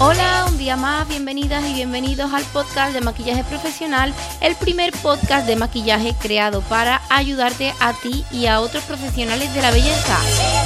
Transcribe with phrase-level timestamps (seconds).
[0.00, 5.46] Hola, un día más, bienvenidas y bienvenidos al podcast de maquillaje profesional, el primer podcast
[5.46, 10.65] de maquillaje creado para ayudarte a ti y a otros profesionales de la belleza.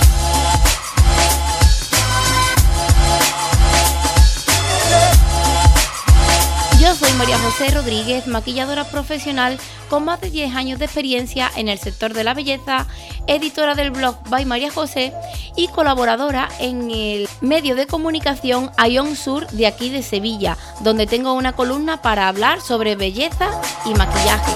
[7.20, 9.58] María José Rodríguez, maquilladora profesional
[9.90, 12.86] con más de 10 años de experiencia en el sector de la belleza,
[13.26, 15.12] editora del blog By María José
[15.54, 21.34] y colaboradora en el medio de comunicación Ion Sur de aquí de Sevilla, donde tengo
[21.34, 23.50] una columna para hablar sobre belleza
[23.84, 24.52] y maquillaje.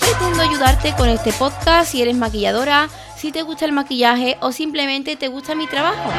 [0.00, 2.88] Pretendo ayudarte con este podcast si eres maquilladora,
[3.18, 6.10] si te gusta el maquillaje o simplemente te gusta mi trabajo.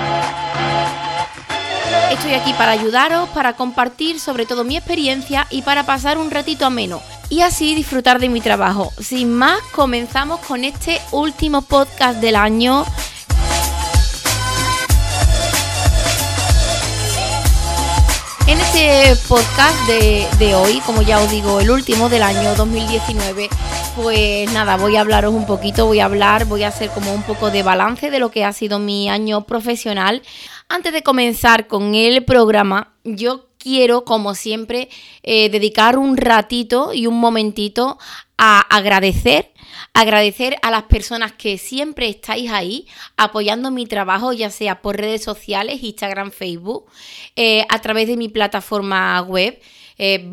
[2.12, 6.66] Estoy aquí para ayudaros, para compartir sobre todo mi experiencia y para pasar un ratito
[6.66, 8.94] ameno y así disfrutar de mi trabajo.
[8.98, 12.86] Sin más, comenzamos con este último podcast del año.
[18.48, 23.50] En este podcast de, hoy, como ya os digo, el último del año 2019,
[24.02, 27.24] pues nada, voy a hablaros un poquito, voy a hablar, voy a hacer como un
[27.24, 30.22] poco de balance de lo que ha sido mi año profesional.
[30.70, 34.90] Antes de comenzar con el programa, yo quiero, como siempre,
[35.24, 37.98] eh, dedicar un ratito y un momentito
[38.38, 39.52] a agradecer,
[39.94, 45.24] agradecer a las personas que siempre estáis ahí apoyando mi trabajo, ya sea por redes
[45.24, 46.86] sociales, Instagram, Facebook,
[47.36, 49.60] eh, a través de mi plataforma web,
[49.98, 50.30] eh,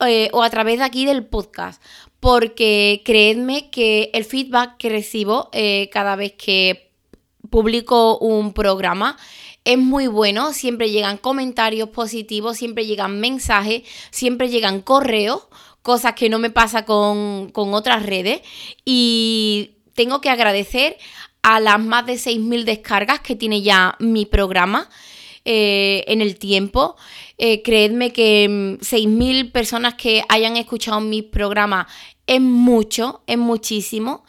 [0.00, 1.82] eh, o a través de aquí del podcast
[2.20, 5.50] porque creedme que el feedback que recibo
[5.92, 6.85] cada vez que
[7.56, 9.16] publico un programa.
[9.64, 15.48] Es muy bueno, siempre llegan comentarios positivos, siempre llegan mensajes, siempre llegan correos,
[15.80, 18.42] cosas que no me pasa con, otras redes.
[18.84, 20.98] Y tengo que agradecer
[21.40, 24.90] a las más de 6.000 descargas que tiene ya mi programa
[25.46, 26.96] eh, en el tiempo.
[27.38, 28.46] Eh, creedme que
[28.82, 29.08] 6.000
[29.46, 31.88] mm, personas que hayan escuchado mi programa
[32.26, 34.24] es mucho, es muchísimo.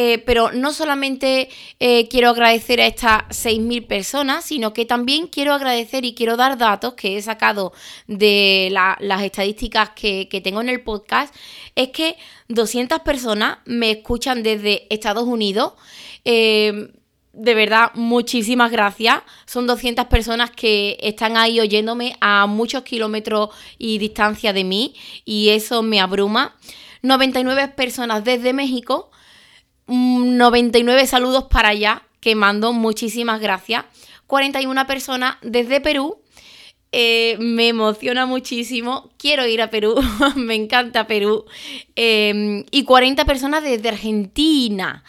[0.00, 1.48] Eh, pero no solamente
[1.80, 6.56] eh, quiero agradecer a estas 6.000 personas, sino que también quiero agradecer y quiero dar
[6.56, 7.72] datos que he sacado
[8.06, 11.34] de las estadísticas que, tengo en el podcast,
[11.74, 12.16] es que
[12.46, 15.72] 200 personas me escuchan desde Estados Unidos.
[16.24, 16.92] Eh,
[17.32, 19.22] de verdad, muchísimas gracias.
[19.46, 23.48] Son 200 personas que están ahí oyéndome a muchos kilómetros
[23.78, 24.94] y distancia de mí
[25.24, 26.56] y eso me abruma.
[27.02, 29.10] 99 personas desde México
[29.88, 33.84] 99 saludos para allá, que mando muchísimas gracias.
[34.26, 36.20] 41 personas desde Perú.
[36.92, 39.10] Eh, me emociona muchísimo.
[39.18, 39.94] Quiero ir a Perú.
[40.36, 41.44] me encanta Perú.
[41.96, 45.02] Em, y 40 personas desde Argentina.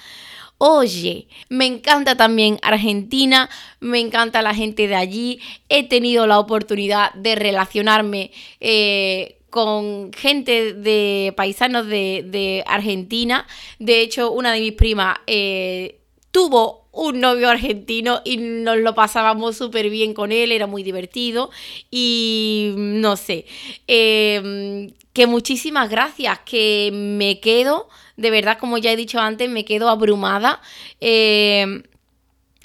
[0.62, 5.40] Oye, me encanta también Argentina, me encanta la gente de allí.
[5.70, 13.46] He tenido la oportunidad de relacionarme eh, con gente de paisanos de, Argentina.
[13.80, 16.00] De hecho, una de mis primas eh,
[16.32, 21.50] tuvo un novio argentino y nos lo pasábamos súper bien con él, era muy divertido
[21.92, 23.46] y no sé,
[23.88, 29.66] em, que muchísimas gracias, que me quedo, de verdad, como ya he dicho antes, me
[29.66, 30.62] quedo abrumada.
[31.00, 31.84] Em,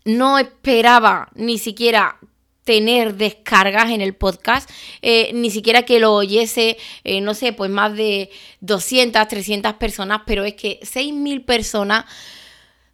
[0.04, 2.18] no esperaba ni siquiera
[2.64, 4.68] tener descargas en el podcast,
[5.02, 8.30] eh, ni siquiera que lo oyese, eh, no sé, pues más de
[8.60, 12.06] 200, 300 personas, pero es que 6.000 personas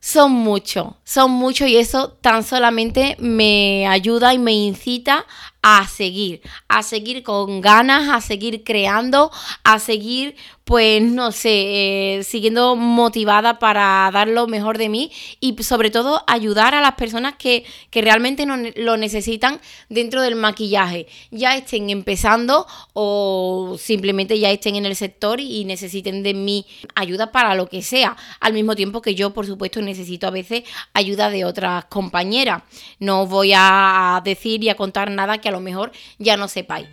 [0.00, 5.26] son mucho, son mucho y eso tan solamente me ayuda y me incita
[5.60, 9.30] a seguir, a seguir con ganas, a seguir creando,
[9.62, 10.36] a seguir
[10.70, 15.10] pues no sé, eh, siguiendo motivada para dar lo mejor de mí
[15.41, 21.09] y sobre todo ayudar a las personas que, realmente no, lo necesitan dentro del maquillaje,
[21.32, 26.65] ya estén empezando o simplemente ya estén en el sector y necesiten de mi
[26.95, 30.62] ayuda para lo que sea, al mismo tiempo que yo por supuesto necesito a veces
[30.95, 32.62] ayuda de otras compañeras.
[33.00, 35.91] No voy a decir y a contar nada que a lo mejor
[36.21, 36.86] ya no sepáis.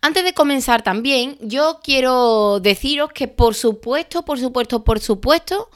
[0.00, 5.70] Antes de comenzar también, yo quiero deciros que por supuesto, por supuesto, por supuesto,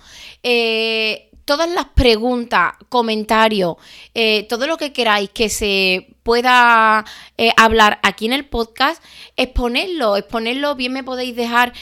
[0.44, 3.76] eh, todas las preguntas, comentarios,
[4.14, 7.04] eh, todo lo que queráis que se pueda
[7.36, 9.02] eh, hablar aquí en el podcast,
[9.36, 11.72] exponerlo, exponerlo, bien me podéis dejar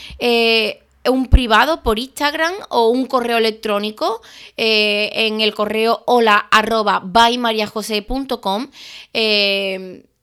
[1.09, 4.23] un privado por Instagram o un correo electrónico
[4.57, 7.03] en el correo hola arroba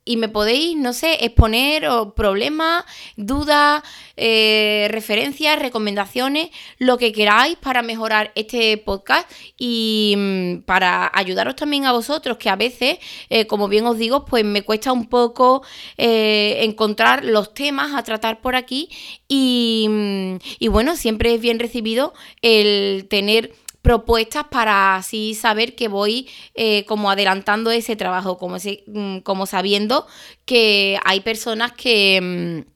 [0.08, 2.86] y me podéis, no sé, exponer problemas,
[3.18, 3.84] dudas,
[4.16, 6.50] eh, referencias, recomendaciones,
[6.80, 12.50] lo que queráis para mejorar este podcast y mm, para ayudaros también a vosotros, que
[12.50, 12.98] a veces,
[13.30, 15.64] eh, como bien os digo, pues me cuesta un poco
[15.98, 18.90] eh, encontrar los temas a tratar por aquí
[19.28, 23.52] y, mm, y bueno, siempre es bien recibido el tener
[23.88, 30.06] propuestas para así saber que voy eh, como adelantando ese trabajo, como, mm, como sabiendo
[30.44, 32.70] que hay personas que mm,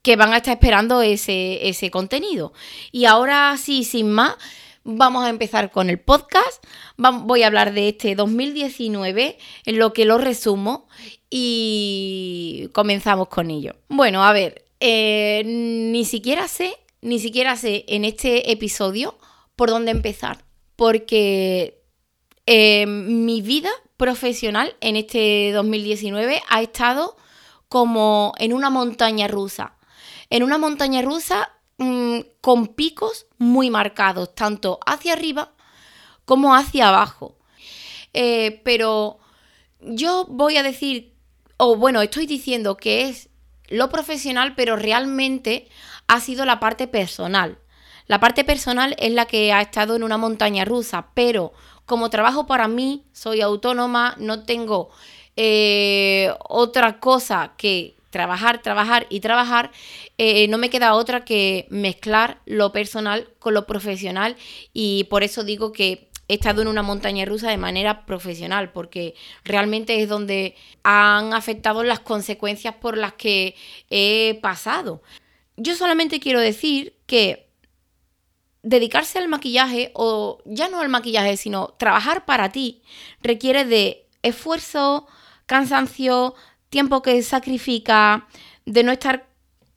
[0.00, 2.54] que van a estar esperando ese, ese, contenido.
[2.90, 4.36] Y ahora sí, sin más,
[4.82, 6.64] vamos a empezar con el podcast.
[6.96, 10.88] voy a hablar de este 2019, en lo que lo resumo
[11.28, 13.74] y comenzamos con ello.
[13.90, 16.72] Bueno, a ver, eh, ni siquiera sé,
[17.02, 19.18] ni siquiera sé en este episodio
[19.58, 20.44] por dónde empezar,
[20.76, 21.82] porque
[22.46, 27.16] eh, mi vida profesional en este 2019 ha estado
[27.68, 29.74] como en una montaña rusa.
[30.30, 35.50] En una montaña rusa mm, con picos muy marcados, tanto hacia arriba
[36.24, 37.36] como hacia abajo.
[38.14, 39.18] Eh, pero
[39.80, 41.16] yo voy a decir,
[41.56, 43.28] o bueno, estoy diciendo que es
[43.66, 45.68] lo profesional, pero realmente
[46.06, 47.58] ha sido la parte personal.
[48.08, 51.52] La parte personal es la que ha estado en una montaña rusa, pero
[51.84, 54.88] como trabajo para mí, soy autónoma, no tengo
[55.36, 59.70] eh, otra cosa que trabajar, trabajar y trabajar,
[60.16, 64.36] eh, no me queda otra que mezclar lo personal con lo profesional
[64.72, 69.14] y por eso digo que he estado en una montaña rusa de manera profesional, porque
[69.44, 73.54] realmente es donde han afectado las consecuencias por las que
[73.90, 75.02] he pasado.
[75.56, 77.47] Yo solamente quiero decir que
[78.68, 82.82] dedicarse al maquillaje, o ya no al maquillaje, sino trabajar para ti,
[83.22, 85.06] requiere de esfuerzo,
[85.46, 86.34] cansancio,
[86.68, 88.28] tiempo que sacrifica,
[88.66, 89.26] de no estar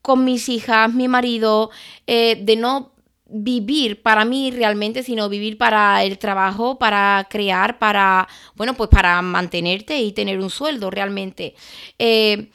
[0.02, 1.70] con mis hijas, mi marido,
[2.06, 2.92] eh, de no
[3.24, 9.22] vivir para mí realmente, sino vivir para el trabajo, para crear, para, bueno, pues para
[9.22, 11.54] mantenerte y tener un sueldo realmente.
[11.98, 12.50] Eh,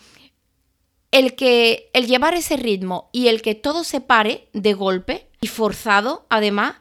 [1.10, 5.50] el que el llevar ese ritmo y el que todo se pare de golpe y
[5.50, 6.76] forzado, además,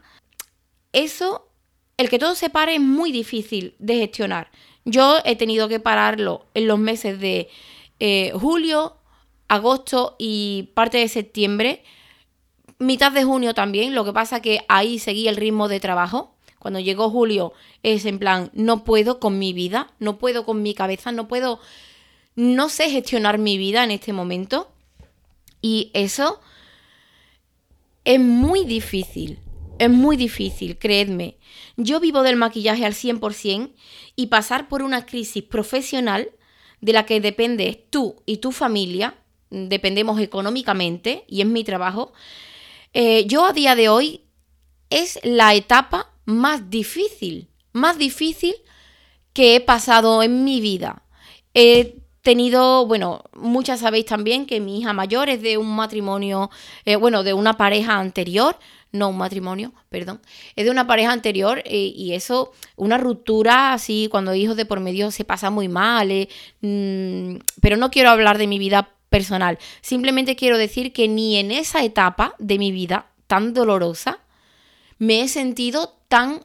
[0.91, 1.47] eso,
[1.95, 4.51] el que todo se pare es muy difícil de gestionar.
[4.83, 7.47] Yo he tenido que pararlo en los meses de
[8.01, 8.97] eh, julio,
[9.47, 11.83] agosto y parte de septiembre,
[12.77, 16.35] mitad de junio también, lo que pasa que ahí seguí el ritmo de trabajo.
[16.59, 17.53] Cuando llegó julio
[17.83, 21.61] es en plan, no puedo con mi vida, no puedo con mi cabeza, no puedo
[22.35, 24.69] no sé gestionar mi vida en este momento
[25.61, 26.41] y eso
[28.07, 29.39] es muy difícil.
[29.79, 31.37] Es muy difícil, creedme.
[31.75, 33.73] Yo vivo del maquillaje al 100%
[34.15, 36.31] y pasar por una crisis profesional
[36.79, 39.17] de la que dependes tú y tu familia,
[39.49, 42.13] dependemos económicamente y es mi trabajo,
[42.93, 44.21] eh, yo a día de hoy
[44.89, 48.55] es la etapa más difícil, más difícil
[49.33, 51.03] que he pasado en mi vida
[52.27, 56.49] tenido, bueno, muchas sabéis también que mi hija mayor es de un matrimonio,
[56.83, 58.59] eh, bueno, de una pareja anterior,
[58.91, 60.19] no un matrimonio, perdón,
[60.57, 64.81] es de una pareja anterior eh, y eso, una ruptura así, cuando hijos de por
[64.81, 66.27] medio se pasa muy mal, eh,
[66.59, 71.51] mm, pero no quiero hablar de mi vida personal, simplemente quiero decir que ni en
[71.51, 74.19] esa etapa de mi vida tan dolorosa
[74.97, 76.41] me he sentido tan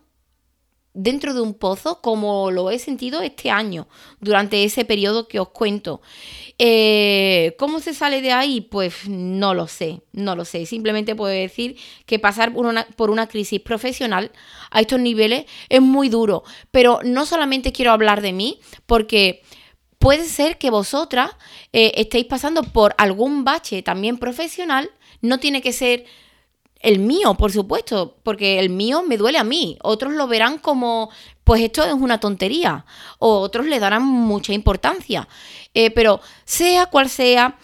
[0.95, 3.89] dentro de un pozo como lo he sentido este año,
[4.21, 6.03] durante ese periodo que os cuento.
[6.59, 8.61] Eh, ¿Cómo se sale de ahí?
[8.61, 10.67] Pues no lo sé, no lo sé.
[10.67, 14.33] Simplemente puedo decir que pasar por una, por una crisis profesional
[14.71, 16.45] a estos niveles es muy duro.
[16.71, 19.43] Pero no solamente quiero hablar de mí, porque
[19.99, 21.31] puede ser que vosotras
[21.73, 24.91] eh, estéis pasando por algún bache también profesional.
[25.21, 26.05] No tiene que ser
[26.83, 29.79] el mío, por supuesto, porque el mío me duele a mí.
[29.83, 31.11] Otros lo verán como,
[31.45, 32.85] pues esto es una tontería,
[33.19, 35.29] o otros le darán mucha importancia.
[35.75, 37.57] Eh, pero sea cual sea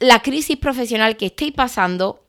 [0.00, 2.26] la crisis profesional que estéis pasando,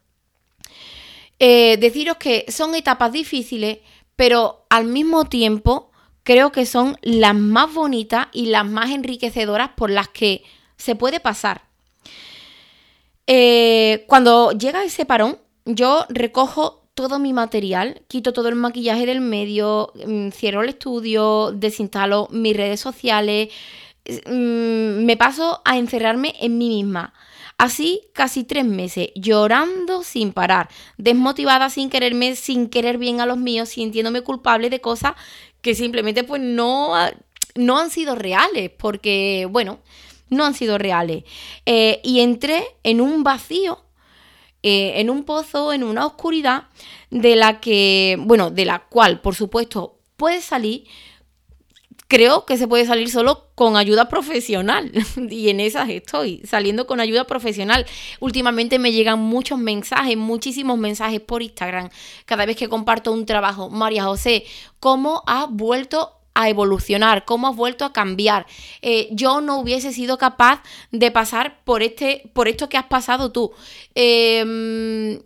[1.40, 3.80] eh, deciros que son etapas difíciles,
[4.16, 5.92] pero al mismo tiempo
[6.24, 10.44] creo que son las más bonitas y las más enriquecedoras por las que
[10.78, 11.73] se puede pasar.
[13.28, 19.22] Eh, cuando llega ese parón, yo recojo todo mi material, quito todo el maquillaje del
[19.22, 23.50] medio, mm, cierro el estudio, desinstalo mis redes sociales,
[24.06, 27.14] mm, me paso a encerrarme en mí misma.
[27.58, 33.38] Así casi tres meses, llorando sin parar, desmotivada sin quererme, sin querer bien a los
[33.38, 35.14] míos, sintiéndome culpable de cosas
[35.62, 36.94] que simplemente pues no
[37.56, 39.80] no han sido reales, porque, bueno,
[40.34, 41.24] no han sido reales.
[41.66, 43.84] Eh, y entré en un vacío,
[44.62, 46.68] eh, en un pozo, en una oscuridad,
[47.10, 50.86] de la que, bueno, de la cual, por supuesto, puedes salir.
[52.08, 54.92] Creo que se puede salir solo con ayuda profesional
[55.30, 57.86] y en esas estoy, saliendo con ayuda profesional.
[58.20, 61.90] Últimamente me llegan muchos mensajes, muchísimos mensajes por Instagram,
[62.26, 63.70] cada vez que comparto un trabajo.
[63.70, 64.46] María José,
[64.80, 68.46] ¿cómo has vuelto a evolucionar, cómo has vuelto a cambiar.
[68.82, 70.62] Eh, yo no hubiese sido capaz
[70.92, 73.52] de pasar por, este, por esto que has pasado tú.
[73.96, 75.20] Em,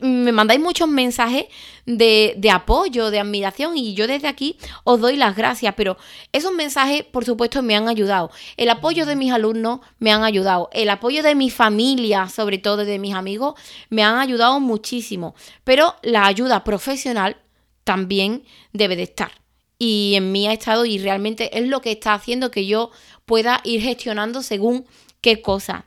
[0.00, 1.46] me mandáis muchos mensajes
[1.86, 5.96] de, de, apoyo, de admiración y yo desde aquí os doy las gracias, pero
[6.32, 8.30] esos mensajes por supuesto me han ayudado.
[8.56, 12.84] El apoyo de mis alumnos me han ayudado, el apoyo de mi familia, sobre todo
[12.84, 13.54] de mis amigos,
[13.88, 17.38] me han ayudado muchísimo, pero la ayuda profesional
[17.84, 19.32] también debe de estar
[19.78, 22.90] y en mí ha estado y realmente es lo que está haciendo que yo
[23.24, 24.86] pueda ir gestionando según
[25.20, 25.86] qué cosa.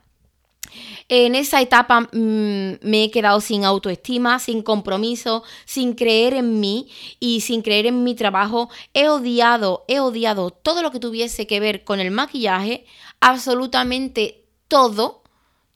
[1.08, 6.88] En esa etapa mm, me he quedado sin autoestima, sin compromiso, sin creer en mí
[7.20, 8.70] y sin creer en mi trabajo.
[8.94, 12.86] He odiado, he odiado todo lo que tuviese que ver con el maquillaje,
[13.20, 15.22] absolutamente todo,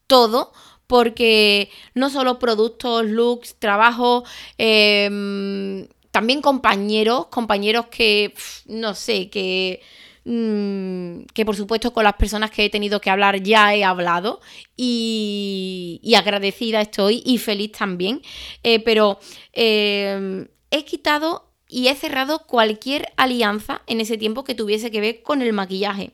[0.07, 0.53] todo,
[0.87, 4.23] porque no solo productos, looks, trabajo,
[4.57, 8.33] eh, también compañeros, compañeros que,
[8.65, 9.81] no sé, que,
[10.25, 14.41] mm, que por supuesto con las personas que he tenido que hablar ya he hablado
[14.75, 18.23] y, agradecida estoy y feliz también,
[18.63, 19.19] eh, pero
[19.53, 25.21] eh, he quitado y he cerrado cualquier alianza en ese tiempo que tuviese que ver
[25.21, 26.13] con el maquillaje.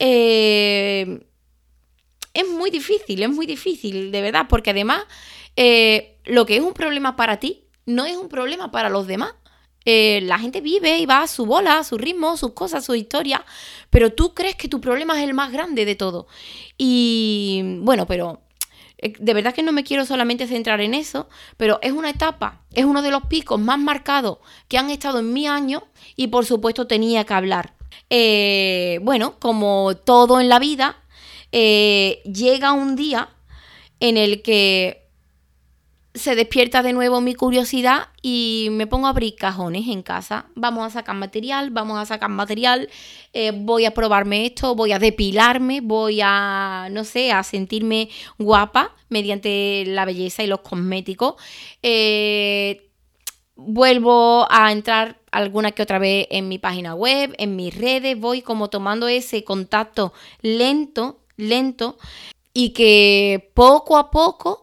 [0.00, 1.20] Eh,
[2.34, 5.04] es muy difícil, es muy difícil, de verdad, porque además
[6.24, 9.34] lo que es un problema para ti no es un problema para los demás.
[9.84, 12.94] Eh, la gente vive y va a su bola, a su ritmo, sus cosas, su
[12.94, 13.44] historia,
[13.90, 16.28] pero tú crees que tu problema es el más grande de todo.
[16.78, 18.42] Y bueno, pero
[18.98, 22.62] eh, de verdad que no me quiero solamente centrar en eso, pero es una etapa,
[22.72, 25.82] es uno de los picos más marcados que han estado en mi año
[26.14, 27.74] y por supuesto tenía que hablar.
[28.08, 30.98] Eh, bueno, como todo en la vida,
[31.50, 33.28] llega un día
[34.00, 35.01] en el que
[36.14, 40.46] se despierta de nuevo mi curiosidad y me pongo a abrir cajones en casa.
[40.54, 42.90] Vamos a sacar material, vamos a sacar material,
[43.32, 48.94] eh, voy a probarme esto, voy a depilarme, voy a, no sé, a sentirme guapa
[49.08, 51.36] mediante la belleza y los cosméticos.
[51.82, 52.90] Eh,
[53.56, 58.42] vuelvo a entrar alguna que otra vez en mi página web, en mis redes, voy
[58.42, 61.96] como tomando ese contacto lento, lento,
[62.54, 64.61] y que poco a poco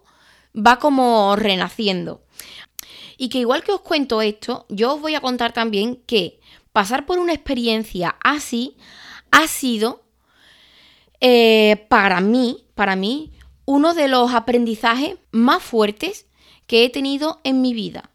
[0.56, 2.24] va como renaciendo.
[3.18, 6.40] Y que igual que os cuento esto, yo os voy a contar también que
[6.72, 8.78] pasar por una experiencia así
[9.32, 10.04] ha sido
[11.20, 13.34] eh, para mí, para mí,
[13.66, 16.28] uno de los aprendizajes más fuertes
[16.66, 18.12] que he tenido en mi vida.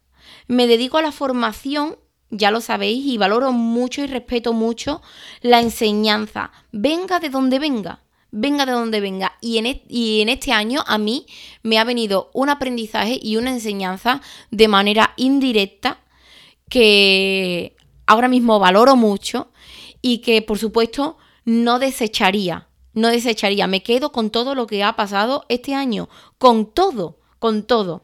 [0.47, 1.97] Me dedico a la formación,
[2.29, 5.01] ya lo sabéis, y valoro mucho y respeto mucho
[5.41, 9.37] la enseñanza, venga de donde venga venga de donde venga.
[9.41, 11.25] Y en, y en este año a mí
[11.63, 15.99] me ha venido un aprendizaje y una enseñanza de manera indirecta
[16.69, 19.49] que ahora mismo valoro mucho
[20.01, 22.67] y que por supuesto no desecharía.
[22.93, 27.63] No desecharía, me quedo con todo lo que ha pasado este año, con todo, con
[27.63, 28.03] todo.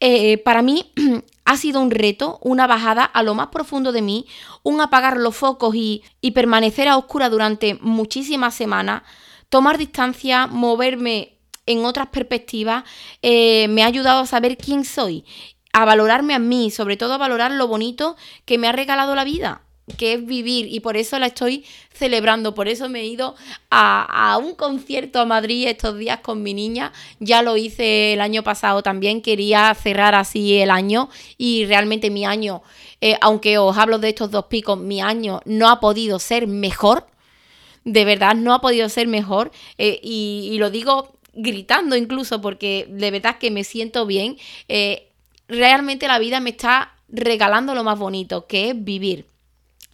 [0.00, 0.92] Eh, para mí
[1.44, 4.26] ha sido un reto, una bajada a lo más profundo de mí,
[4.62, 9.02] un apagar los focos y, y permanecer a oscura durante muchísimas semanas,
[9.50, 12.84] tomar distancia, moverme en otras perspectivas,
[13.20, 15.24] eh, me ha ayudado a saber quién soy,
[15.72, 18.16] a valorarme a mí, sobre todo a valorar lo bonito
[18.46, 19.62] que me ha regalado la vida
[19.96, 20.66] que es vivir.
[20.70, 23.34] Y por eso la estoy celebrando, por eso me he ido
[23.70, 28.42] a, un concierto a Madrid estos días con mi niña, ya lo hice el año
[28.42, 32.62] pasado también, quería cerrar así el año y realmente mi año,
[33.00, 37.06] eh, aunque os hablo de estos dos picos, mi año no ha podido ser mejor,
[37.84, 43.10] de verdad no ha podido ser mejor eh, y, lo digo gritando incluso porque de
[43.10, 44.36] verdad que me siento bien.
[44.68, 45.08] Eh,
[45.48, 49.26] realmente la vida me está regalando lo más bonito, que es vivir.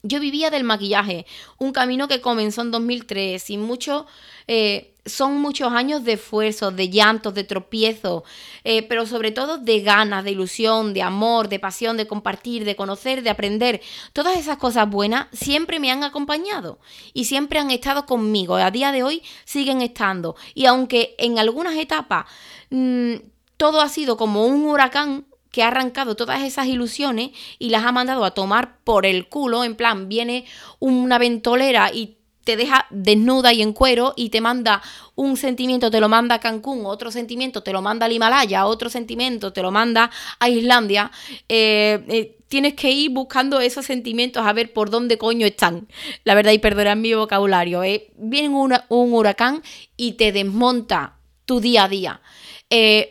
[0.03, 1.27] Yo vivía del maquillaje,
[1.59, 4.07] un camino que comenzó en 2003, sin mucho...
[4.47, 8.25] Eh, son muchos años de esfuerzo, de llantos, de tropiezos,
[8.65, 12.77] eh, pero sobre todo de ganas, de ilusión, de amor, de pasión, de compartir, de
[12.77, 13.81] conocer, de aprender.
[14.13, 16.79] Todas esas cosas buenas siempre me han acompañado
[17.15, 18.57] y siempre han estado conmigo.
[18.57, 20.37] A día de hoy siguen estando.
[20.55, 22.27] Y aunque en algunas etapas
[22.71, 23.15] mm,
[23.57, 27.91] todo ha sido como un huracán, que ha arrancado todas esas ilusiones y las ha
[27.91, 30.45] mandado a tomar por el culo, en plan, viene
[30.81, 32.16] una ventolera y
[32.47, 34.81] te deja desnuda y en cuero y te manda
[35.17, 38.89] un sentimiento, te lo manda a Cancún, otro sentimiento te lo manda al Himalaya, otro
[38.89, 41.11] sentimiento te lo manda a Islandia,
[41.49, 45.89] eh, eh, tienes que ir buscando esos sentimientos a ver por dónde coño están.
[46.23, 48.13] La verdad, y perdonad mi vocabulario, eh.
[48.17, 49.65] viene un, huracán
[49.97, 52.21] y te desmonta tu día a día.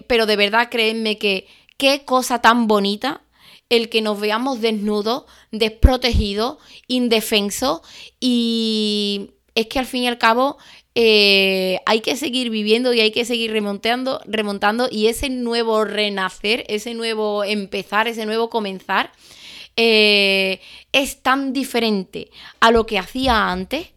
[0.07, 3.21] pero de verdad, créeme que qué cosa tan bonita
[3.69, 6.57] el que nos veamos desnudos, desprotegidos,
[6.87, 7.81] indefensos.
[8.19, 10.57] Y es que al fin y al cabo
[10.93, 14.87] eh, hay que seguir viviendo y hay que seguir remontando, remontando.
[14.89, 19.11] Y ese nuevo renacer, ese nuevo empezar, ese nuevo comenzar
[19.77, 20.61] eh,
[20.93, 22.31] es tan diferente
[22.61, 23.89] a lo que hacía antes,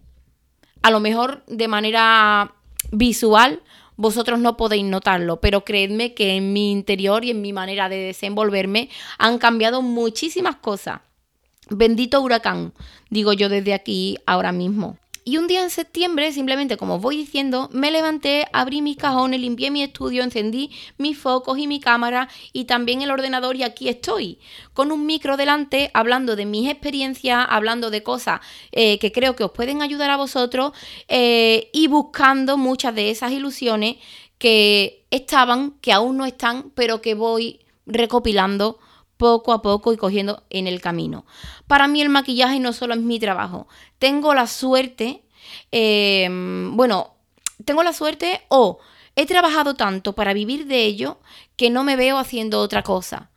[0.83, 2.55] a lo mejor de manera
[2.91, 3.63] visual
[3.99, 7.97] vosotros no podéis notarlo, pero creedme que en mi interior y en mi manera de
[7.97, 8.89] desenvolverme
[9.19, 11.01] han cambiado muchísimas cosas.
[11.69, 12.73] Bendito huracán,
[13.11, 14.97] digo yo desde aquí ahora mismo.
[15.29, 19.71] Y un día en septiembre, simplemente como voy diciendo, me levanté, abrí mis cajones, limpié
[19.71, 24.39] mi estudio, encendí mis focos y mi cámara y también el ordenador y aquí estoy,
[24.73, 28.41] con un micro delante, hablando de mis experiencias, hablando de cosas
[28.73, 30.73] eh, que creo que os pueden ayudar a vosotros
[31.09, 33.97] eh, y buscando muchas de esas ilusiones
[34.39, 38.79] que estaban, que aún no están, pero que voy recopilando
[39.19, 41.27] poco a poco y cogiendo en el camino.
[41.67, 43.69] Para mí el maquillaje no solo es mi trabajo.
[43.99, 45.23] Tengo la suerte,
[45.71, 47.15] em, bueno,
[47.65, 48.79] tengo la suerte o
[49.17, 51.19] he trabajado tanto para vivir de ello
[51.57, 53.31] que no me veo haciendo otra cosa.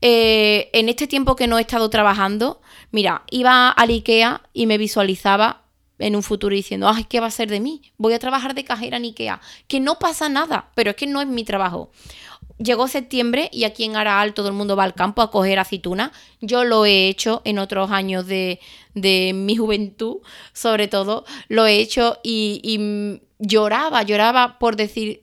[0.00, 2.60] Eh, en este tiempo que no he estado trabajando,
[2.90, 5.62] mira, iba al IKEA y me visualizaba
[6.00, 7.92] en un futuro diciendo, ay, ¿qué va a ser de mí?
[7.96, 9.40] Voy a trabajar de cajera en IKEA.
[9.68, 11.92] Que no pasa nada, pero es que no es mi trabajo.
[12.58, 16.12] Llegó septiembre y aquí en Araal todo el mundo va al campo a coger aceituna.
[16.40, 18.60] Yo lo he hecho en otros años de,
[18.94, 20.18] mi juventud,
[20.52, 21.24] sobre todo.
[21.48, 25.22] Lo he hecho y, lloraba, lloraba por decir,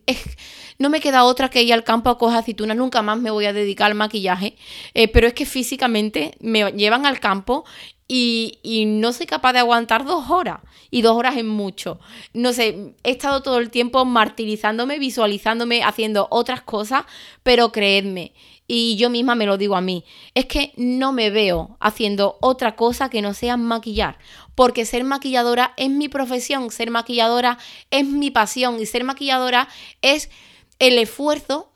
[0.77, 3.45] no me queda otra que ir al campo a coger aceitunas, nunca más me voy
[3.45, 4.57] a dedicar al maquillaje.
[4.93, 7.65] Eh, pero es que físicamente me llevan al campo
[8.11, 10.59] y, no soy capaz de aguantar dos horas.
[10.91, 11.99] Y dos horas es mucho.
[12.33, 17.05] No sé, he estado todo el tiempo martirizándome, visualizándome, haciendo otras cosas,
[17.43, 18.33] pero creedme,
[18.67, 22.75] y yo misma me lo digo a mí, es que no me veo haciendo otra
[22.75, 24.17] cosa que no sea maquillar.
[24.55, 27.59] Porque ser maquilladora es mi profesión, ser maquilladora
[27.91, 29.69] es mi pasión y ser maquilladora
[30.01, 30.31] es
[30.79, 31.71] el esfuerzo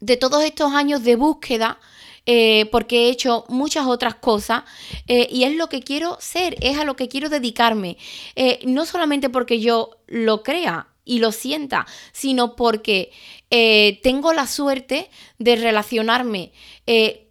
[0.00, 1.78] de todos estos años de búsqueda
[2.26, 4.64] eh, porque he hecho muchas otras cosas
[5.06, 7.96] eh, y es lo que quiero ser, es a lo que quiero dedicarme.
[8.36, 13.10] Eh, no solamente porque yo lo crea y lo sienta, sino porque
[14.02, 16.52] tengo la suerte de relacionarme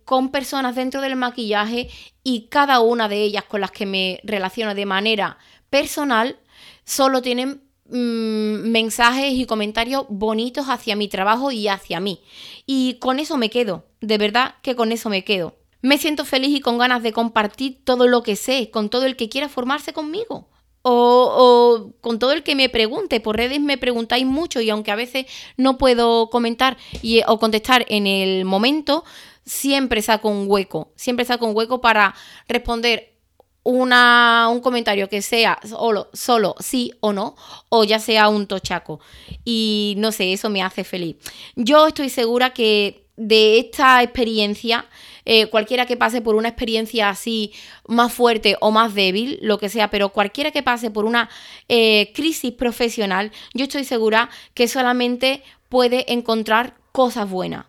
[0.04, 1.90] con personas dentro del maquillaje
[2.24, 5.38] y cada una de ellas con las que me relaciono de manera
[5.70, 6.38] personal
[6.84, 12.22] solo tienen Mm, mensajes y comentarios bonitos hacia mi trabajo y hacia mí.
[12.68, 15.56] Y con eso me quedo, de verdad que con eso me quedo.
[15.82, 19.16] Me siento feliz y con ganas de compartir todo lo que sé con todo el
[19.16, 20.48] que quiera formarse conmigo.
[20.82, 23.20] O, con todo el que me pregunte.
[23.20, 25.26] Por redes me preguntáis mucho y aunque a veces
[25.58, 29.04] no puedo comentar y, o contestar en el momento,
[29.46, 30.92] siempre saco un hueco.
[30.96, 32.16] Siempre saco un hueco para
[32.48, 33.19] responder
[33.64, 37.36] una, un comentario que sea solo, solo sí o no,
[37.70, 39.00] o ya sea un tochaco.
[39.46, 41.18] Y no sé, eso me hace feliz.
[41.56, 44.86] Yo estoy segura que de esta experiencia,
[45.26, 47.52] eh, cualquiera que pase por una experiencia así
[47.86, 51.30] más fuerte o más débil, lo que sea, pero cualquiera que pase por una
[51.68, 57.66] eh, crisis profesional, yo estoy segura que solamente puede encontrar cosas buenas.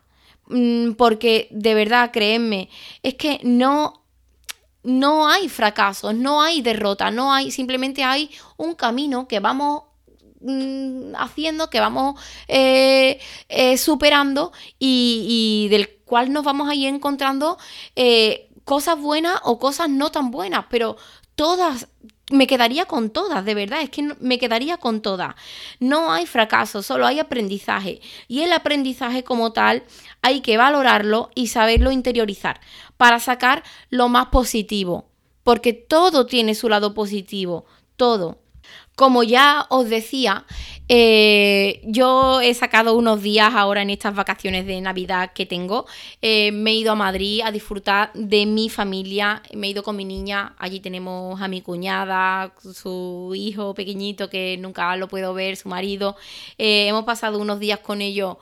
[0.47, 2.69] Mm, porque de verdad, créenme,
[3.03, 4.00] es que no
[4.83, 9.85] no hay fracasos, no hay derrota, no hay, simplemente hay un camino que vamos
[10.41, 17.59] mm, haciendo, que vamos eh, eh, superando y, del cual nos vamos a ir encontrando
[17.95, 20.97] eh, cosas buenas o cosas no tan buenas, pero
[21.35, 21.89] todas,
[22.31, 25.35] me quedaría con todas, de verdad, es que me quedaría con todas.
[25.79, 28.01] No hay fracaso, solo hay aprendizaje.
[28.29, 29.83] Y el aprendizaje como tal
[30.23, 32.61] hay que valorarlo y saberlo interiorizar
[32.97, 35.11] para sacar lo más positivo.
[35.43, 37.65] Porque todo tiene su lado positivo,
[37.97, 38.39] todo.
[38.97, 40.45] Como ya os decía,
[40.93, 45.87] eh, yo he sacado unos días ahora en estas vacaciones de Navidad que tengo.
[46.21, 49.41] Eh, me he ido a Madrid a disfrutar de mi familia.
[49.55, 50.57] Me he ido con mi niña.
[50.59, 56.17] Allí tenemos a mi cuñada, su hijo pequeñito que nunca lo puedo ver, su marido.
[56.59, 58.39] Eh, hemos pasado unos días con ellos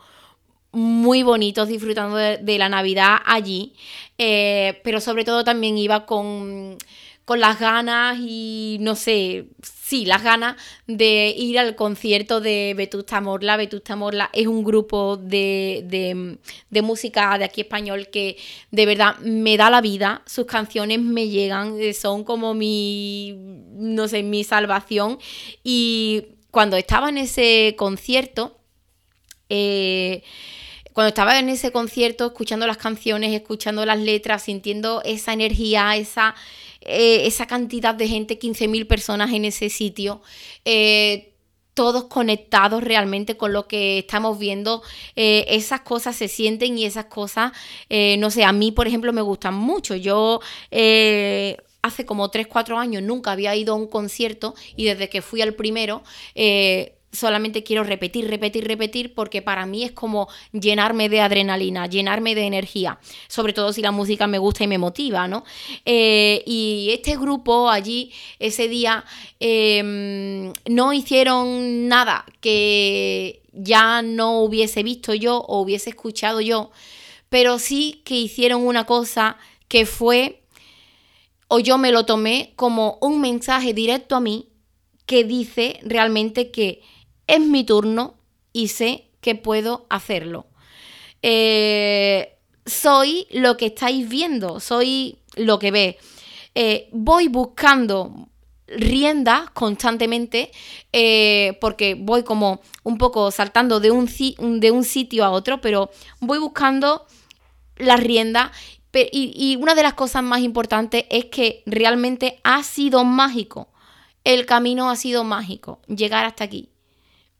[0.71, 3.73] muy bonitos disfrutando de, la Navidad allí,
[4.17, 6.77] pero sobre todo también iba con,
[7.25, 9.47] con las ganas y no sé,
[9.89, 13.57] sí, las ganas de ir al concierto de Vetusta Morla.
[13.57, 16.37] Vetusta Morla es un grupo de,
[16.69, 18.37] de, música de aquí español que
[18.69, 20.21] de verdad me da la vida.
[20.27, 23.33] Sus canciones me llegan, eh, son como mi,
[23.73, 25.17] no sé, mi salvación.
[25.63, 28.59] Y cuando estaba en ese concierto,
[29.49, 30.21] eh,
[30.93, 36.35] cuando estaba en ese concierto, escuchando las canciones, escuchando las letras, sintiendo esa energía, esa,
[36.89, 40.21] eh, esa cantidad de gente, 15.000 personas en ese sitio,
[40.65, 41.33] eh,
[41.75, 44.81] todos conectados realmente con lo que estamos viendo,
[45.15, 47.53] eh, esas cosas se sienten y esas cosas,
[48.17, 49.95] no sé, a mí por ejemplo me gustan mucho.
[49.95, 50.41] Yo
[51.81, 55.41] hace como 3, 4 años nunca había ido a un concierto y desde que fui
[55.41, 56.03] al primero
[57.11, 62.43] solamente quiero repetir, repetir, repetir, porque para mí es como llenarme de adrenalina, llenarme de
[62.43, 65.43] energía, sobre todo si la música me gusta y me motiva, ¿no?
[65.85, 69.03] Eh, y este grupo allí, ese día,
[69.39, 76.71] em, no hicieron nada que ya no hubiese visto yo o hubiese escuchado yo,
[77.29, 80.41] pero sí que hicieron una cosa que fue,
[81.47, 84.49] o yo me lo tomé como un mensaje directo a mí
[85.09, 86.83] que dice realmente que
[87.29, 88.15] es mi turno
[88.51, 90.47] y sé que puedo hacerlo.
[91.21, 95.97] Eh, soy lo que estáis viendo, soy lo que ve.
[96.55, 98.27] Eh, voy buscando
[98.67, 100.51] riendas constantemente
[100.91, 104.07] eh, porque voy como un poco saltando de un,
[104.59, 107.05] de un, sitio a otro, pero voy buscando
[107.77, 108.51] la rienda
[108.93, 113.69] y, y una de las cosas más importantes es que realmente ha sido mágico.
[114.23, 116.69] El camino ha sido mágico, llegar hasta aquí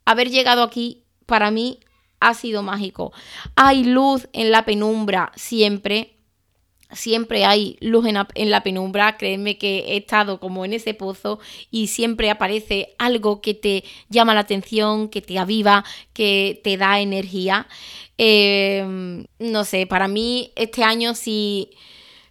[0.06, 1.80] haber llegado aquí para mí
[2.20, 3.14] ha sido mágico.
[3.56, 6.16] Hay luz en la penumbra siempre.
[6.92, 11.86] Siempre hay luz en la, penumbra, créeme que he estado como en ese pozo y
[11.86, 17.68] siempre aparece algo que te llama la atención, que te aviva, que te da energía.
[18.18, 21.70] Em, no sé, para mí este año, si,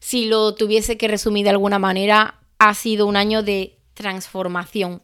[0.00, 5.02] si lo tuviese que resumir de alguna manera, ha sido un año de transformación.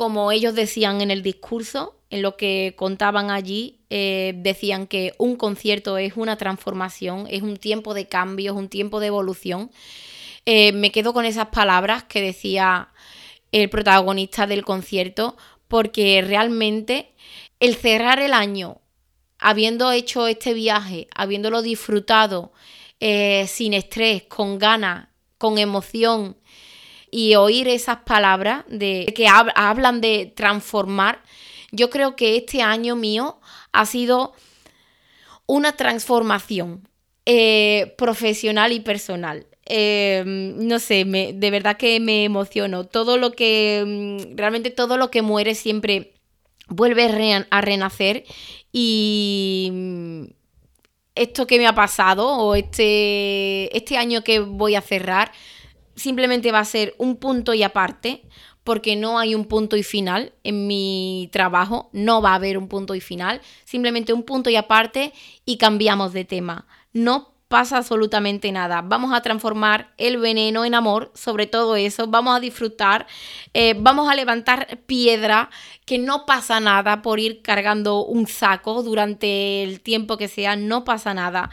[0.00, 5.36] Como ellos decían en el discurso, en lo que contaban allí, eh, decían que un
[5.36, 9.70] concierto es una transformación, es un tiempo de cambio, es un tiempo de evolución.
[10.46, 12.88] Eh, me quedo con esas palabras que decía
[13.52, 15.36] el protagonista del concierto,
[15.68, 17.12] porque realmente
[17.58, 18.80] el cerrar el año,
[19.38, 22.54] habiendo hecho este viaje, habiéndolo disfrutado,
[23.00, 26.38] eh, sin estrés, con ganas, con emoción,
[27.10, 31.22] y oír esas palabras de que hablan de transformar,
[31.72, 33.40] yo creo que este año mío
[33.72, 34.32] ha sido
[35.46, 36.88] una transformación
[37.26, 39.46] eh, profesional y personal.
[39.66, 42.86] Eh, no sé, de verdad que me emociono.
[42.86, 46.14] Todo lo que, mm, realmente todo lo que muere siempre
[46.68, 48.24] vuelve a renacer
[48.72, 50.24] y mm,
[51.14, 55.32] esto que me ha pasado o este, este año que voy a cerrar
[56.00, 58.22] simplemente va a ser un punto y aparte
[58.64, 62.68] porque no hay un punto y final en mi trabajo, no va a haber un
[62.68, 65.12] punto y final, simplemente un punto y aparte
[65.44, 66.66] y cambiamos de tema.
[66.92, 68.80] No pasa absolutamente nada.
[68.80, 72.06] Vamos a transformar el veneno en amor, sobre todo eso.
[72.06, 73.08] Vamos a disfrutar,
[73.54, 75.50] eh, vamos a levantar piedra,
[75.84, 80.84] que no pasa nada por ir cargando un saco durante el tiempo que sea, no
[80.84, 81.50] pasa nada.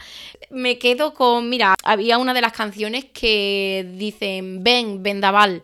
[0.52, 5.64] Me quedo con, mira, había una de las canciones que dicen, ven, vendaval.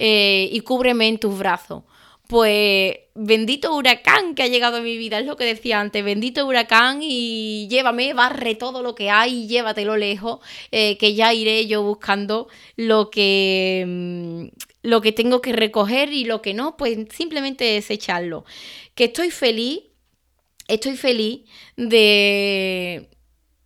[0.00, 1.84] Eh, y cúbreme en tus brazos.
[2.28, 6.46] Pues bendito huracán que ha llegado a mi vida, es lo que decía antes, bendito
[6.46, 11.82] huracán y llévame, barre todo lo que hay, llévatelo lejos, eh, que ya iré yo
[11.82, 14.44] buscando lo que, mm,
[14.82, 18.44] lo que tengo que recoger y lo que no, pues simplemente desecharlo.
[18.94, 19.84] Que estoy feliz,
[20.68, 21.40] estoy feliz
[21.76, 23.08] de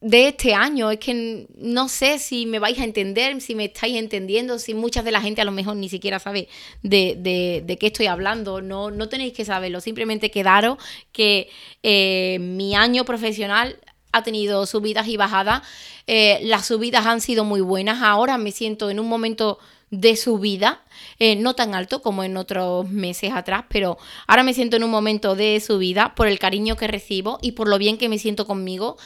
[0.03, 0.91] de este año.
[0.91, 5.03] Es que no sé si me vais a entender, si me estáis entendiendo, si mucha
[5.03, 6.49] de la gente a lo mejor ni siquiera sabe
[6.83, 7.17] de,
[7.65, 8.61] de, qué estoy hablando.
[8.61, 10.77] No, no tenéis que saberlo, simplemente quedaros
[11.13, 11.49] que
[11.83, 13.79] eh, mi año profesional
[14.13, 15.63] ha tenido subidas y bajadas.
[16.07, 18.03] Eh, las subidas han sido muy buenas.
[18.03, 19.59] Ahora me siento en un momento
[19.93, 20.81] de subida,
[21.19, 24.91] eh, no tan alto como en otros meses atrás, pero ahora me siento en un
[24.91, 28.47] momento de subida por el cariño que recibo y por lo bien que me siento
[28.47, 28.97] conmigo.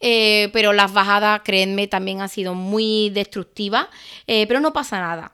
[0.00, 3.86] Eh, pero las bajadas, créanme, también han sido muy destructivas,
[4.26, 5.32] eh, pero no pasa nada.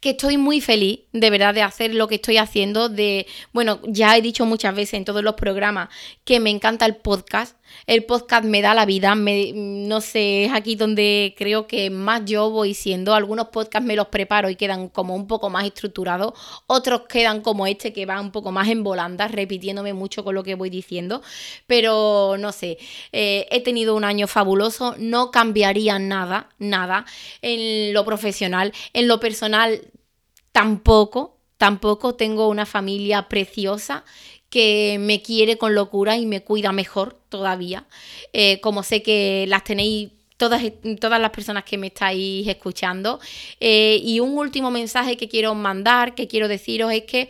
[0.00, 4.16] Que estoy muy feliz de verdad de hacer lo que estoy haciendo de bueno ya
[4.16, 5.88] he dicho muchas veces en todos los programas
[6.24, 7.56] que me encanta el podcast.
[7.86, 12.22] El podcast me da la vida me, no sé es aquí donde creo que más
[12.24, 13.14] yo voy siendo.
[13.14, 16.32] Algunos podcasts me los preparo y quedan como un poco más estructurados.
[16.66, 20.42] Otros quedan como este que va un poco más en volandas repitiéndome mucho con lo
[20.42, 21.22] que voy diciendo.
[21.66, 22.78] Pero no sé
[23.12, 27.04] eh, he tenido un año fabuloso no cambiaría nada nada
[27.42, 29.67] en lo profesional en lo personal
[30.52, 34.04] tampoco, tampoco tengo una familia preciosa
[34.50, 37.86] que me quiere con locura y me cuida mejor todavía.
[38.32, 40.62] Eh, como sé que las tenéis todas,
[41.00, 43.20] todas las personas que me estáis escuchando.
[43.60, 47.28] Eh, y un último mensaje que quiero mandar, que quiero deciros es que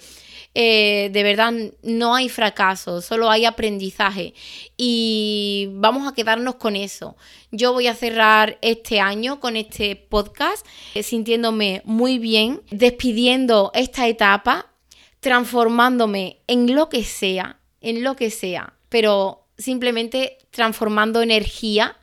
[0.61, 4.35] eh, de verdad no hay fracaso, solo hay aprendizaje
[4.77, 7.17] y vamos a quedarnos con eso.
[7.53, 10.67] Yo voy a cerrar este año con este podcast
[10.97, 14.73] eh, sintiéndome muy bien, despidiendo esta etapa,
[15.21, 21.97] transformándome en lo que sea, en lo que sea, pero simplemente transformando energía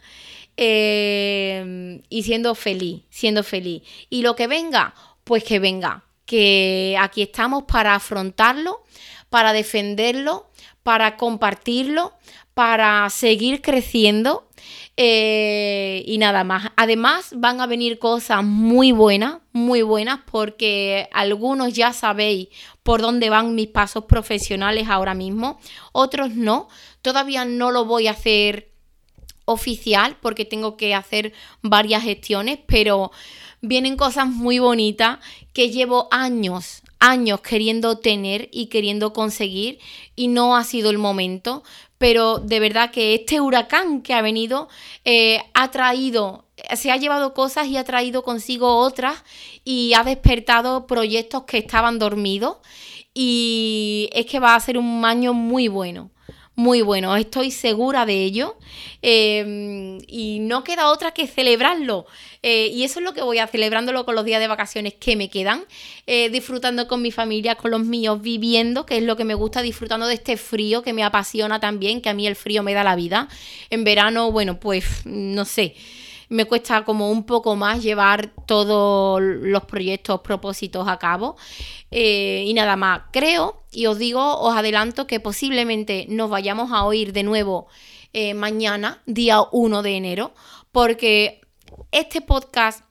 [0.56, 3.84] eh, y siendo feliz, siendo feliz.
[4.10, 8.84] Y lo que venga, pues que venga que aquí estamos para afrontarlo,
[9.30, 10.50] para defenderlo,
[10.84, 12.14] para compartirlo,
[12.54, 14.48] para seguir creciendo
[14.98, 16.72] eh, y nada más.
[16.78, 22.48] Además van a venir cosas muy buenas, muy buenas, porque algunos ya sabéis
[22.82, 25.60] por dónde van mis pasos profesionales ahora mismo,
[25.92, 26.70] otros no.
[27.02, 28.72] Todavía no lo voy a hacer
[29.46, 33.12] oficial porque tengo que hacer varias gestiones, pero
[33.68, 35.20] vienen cosas muy bonitas
[35.54, 39.80] que llevo años, años queriendo tener y queriendo conseguir
[40.16, 41.64] y no ha sido el momento.
[41.98, 44.68] Pero de verdad que este huracán que ha venido
[45.06, 49.24] eh, ha traído, se ha llevado cosas y ha traído consigo otras
[49.64, 52.58] y ha despertado proyectos que estaban dormidos.
[53.14, 56.12] Y es que va a ser un año muy bueno
[56.56, 58.58] muy bueno, estoy segura de ello
[59.02, 62.06] em, y no queda otra que celebrarlo.
[62.42, 65.16] Eh, y eso es lo que voy a celebrándolo con los días de vacaciones que
[65.16, 65.66] me quedan,
[66.08, 69.62] eh, disfrutando con mi familia, con los míos, viviendo, que es lo que me gusta,
[69.62, 72.84] disfrutando de este frío que me apasiona también, que a mí el frío me da
[72.84, 73.28] la vida.
[73.70, 75.76] En verano, bueno, pues no sé
[76.30, 81.36] me cuesta como un poco más llevar todos los proyectos, propósitos a cabo.
[81.92, 86.86] Eh, y nada más, creo y os digo, os adelanto que posiblemente nos vayamos a
[86.86, 87.68] oír de nuevo
[88.14, 90.34] eh, mañana, día 1 de enero,
[90.72, 91.42] porque
[91.92, 92.84] este podcast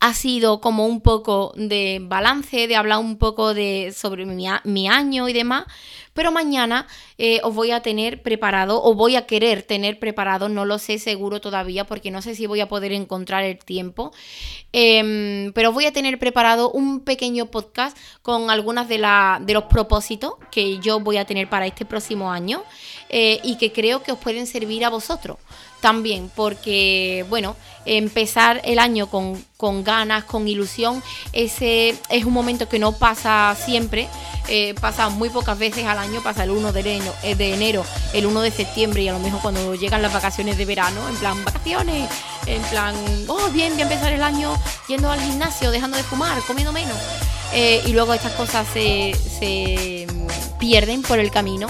[0.00, 5.28] ha sido como un poco de balance, de hablar un poco de sobre mi, año
[5.28, 5.64] y demás,
[6.14, 6.86] pero mañana
[7.18, 10.98] eh, os voy a tener preparado o voy a querer tener preparado, no lo sé
[10.98, 14.10] seguro todavía porque no sé si voy a poder encontrar el tiempo,
[14.72, 19.06] em, pero voy a tener preparado un pequeño podcast con algunas de,
[19.42, 22.64] de los propósitos que yo voy a tener para este próximo año
[23.10, 25.36] eh, y que creo que os pueden servir a vosotros
[25.80, 29.44] también, porque, bueno, empezar el año con,
[29.84, 34.08] ganas, con ilusión, ese es un momento que no pasa siempre,
[34.48, 37.84] eh, pasa muy pocas veces al año, pasa el 1 de enero, eh, de enero,
[38.12, 41.16] el 1 de septiembre y a lo mejor cuando llegan las vacaciones de verano, en
[41.16, 42.08] plan vacaciones,
[42.46, 42.94] en plan,
[43.28, 44.54] oh, bien, voy a empezar el año
[44.88, 46.96] yendo al gimnasio, dejando de fumar, comiendo menos.
[47.52, 50.06] Eh, y luego estas cosas se, se
[50.60, 51.66] pierden por el camino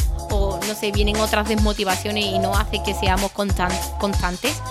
[0.71, 4.63] no sé, vienen otras desmotivaciones y no hace que seamos constantes.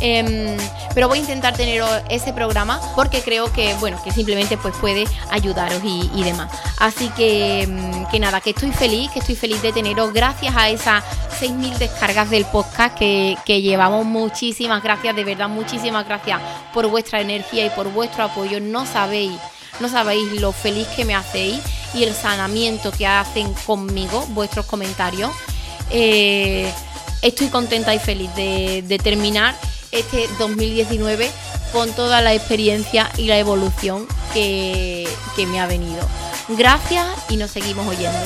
[0.00, 0.56] Em,
[0.94, 5.06] pero voy a intentar tener ese programa porque creo que, bueno, que simplemente pues puede
[5.30, 6.50] ayudaros y, demás.
[6.78, 10.68] Así que, em, que nada, que estoy feliz, que estoy feliz de teneros gracias a
[10.68, 11.02] esas
[11.40, 14.04] 6.000 descargas del podcast que, que llevamos.
[14.04, 16.40] Muchísimas gracias, de verdad, muchísimas gracias
[16.74, 18.60] por vuestra energía y por vuestro apoyo.
[18.60, 19.38] No sabéis
[19.80, 21.60] no sabéis lo feliz que me hacéis
[21.94, 25.30] y el sanamiento que hacen conmigo vuestros comentarios.
[25.90, 26.70] Eh,
[27.22, 29.56] estoy contenta y feliz de, terminar
[29.92, 31.30] este 2019
[31.72, 36.06] con toda la experiencia y la evolución que, que me ha venido.
[36.48, 38.18] Gracias y nos seguimos oyendo.